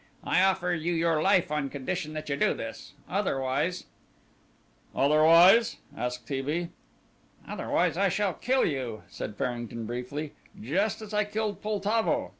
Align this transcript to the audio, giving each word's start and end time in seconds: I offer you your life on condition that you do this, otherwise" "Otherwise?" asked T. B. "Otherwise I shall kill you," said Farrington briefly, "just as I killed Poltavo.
I 0.23 0.41
offer 0.41 0.71
you 0.73 0.93
your 0.93 1.21
life 1.21 1.51
on 1.51 1.69
condition 1.69 2.13
that 2.13 2.27
you 2.27 2.35
do 2.35 2.55
this, 2.55 2.93
otherwise" 3.07 3.85
"Otherwise?" 5.05 5.77
asked 5.95 6.25
T. 6.27 6.41
B. 6.41 6.69
"Otherwise 7.47 7.97
I 7.97 8.09
shall 8.09 8.33
kill 8.33 8.65
you," 8.65 9.03
said 9.09 9.35
Farrington 9.37 9.85
briefly, 9.85 10.31
"just 10.59 11.03
as 11.03 11.13
I 11.13 11.23
killed 11.23 11.61
Poltavo. 11.61 12.29